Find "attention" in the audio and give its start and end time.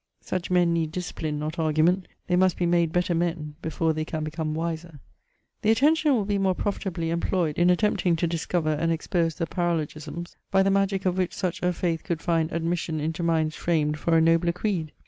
5.69-6.15